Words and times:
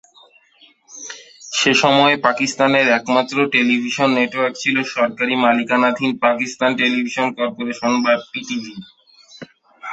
সে 1.53 1.71
সময়ে 1.83 2.15
পাকিস্তানের 2.27 2.87
একমাত্র 2.97 3.35
টেলিভিশন 3.53 4.09
নেটওয়ার্ক 4.17 4.55
ছিল 4.57 4.75
সরকারি 4.95 5.33
মালিকানাধীন 5.45 6.11
পাকিস্তান 6.25 6.71
টেলিভিশন 6.79 7.27
কর্পোরেশন 7.37 7.91
বা 8.03 8.13
পিটিভি। 8.31 8.73